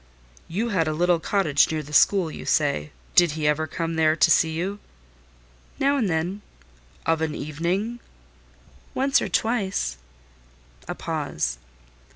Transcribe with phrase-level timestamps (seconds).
[0.47, 4.15] "You had a little cottage near the school, you say: did he ever come there
[4.15, 4.79] to see you?"
[5.77, 6.41] "Now and then?"
[7.05, 7.99] "Of an evening?"
[8.95, 9.97] "Once or twice."
[10.87, 11.59] A pause.